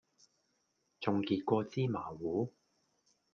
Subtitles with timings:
[0.99, 2.51] 重杰過芝麻糊